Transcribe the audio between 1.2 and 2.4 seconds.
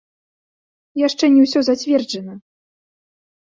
не ўсё зацверджана.